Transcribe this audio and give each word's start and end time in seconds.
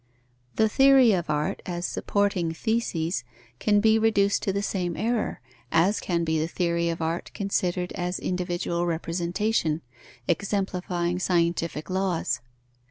The 0.55 0.67
theory 0.67 1.11
of 1.11 1.29
art 1.29 1.61
as 1.67 1.85
supporting 1.85 2.51
theses 2.55 3.23
can 3.59 3.79
be 3.79 3.99
reduced 3.99 4.41
to 4.41 4.51
the 4.51 4.63
same 4.63 4.97
error, 4.97 5.41
as 5.71 5.99
can 5.99 6.23
be 6.23 6.39
the 6.39 6.47
theory 6.47 6.89
of 6.89 7.03
art 7.03 7.29
considered 7.35 7.91
as 7.93 8.17
individual 8.17 8.87
representation, 8.87 9.83
exemplifying 10.27 11.19
scientific 11.19 11.87
laws. 11.91 12.39